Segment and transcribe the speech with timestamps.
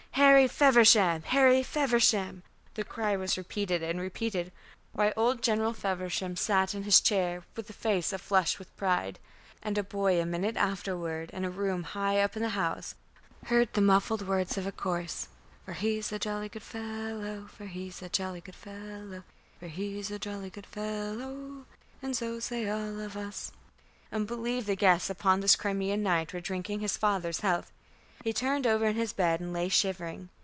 [0.15, 2.43] "Harry Feversham, Harry Feversham,"
[2.75, 4.51] the cry was repeated and repeated,
[4.93, 9.17] while old General Feversham sat in his chair with a face aflush with pride.
[9.63, 12.93] And a boy a minute afterward in a room high up in the house
[13.45, 15.27] heard the muffled words of a chorus
[15.65, 19.23] For he's a jolly good fellow, For he's a jolly good fellow,
[19.59, 21.65] For he's a jolly good fellow,
[22.01, 23.51] And so say all of us,
[24.11, 27.71] and believed the guests upon this Crimean night were drinking his father's health.
[28.23, 30.29] He turned over in his bed and lay shivering.